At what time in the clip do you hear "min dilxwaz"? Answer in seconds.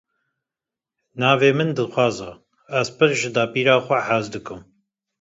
1.57-2.17